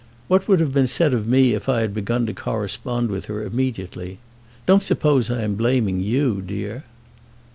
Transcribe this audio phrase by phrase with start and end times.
[0.27, 3.45] What would have been said of me if I had begun to correspond with her
[3.45, 4.17] immediately?
[4.65, 6.85] Don't suppose I am blaming you, dear."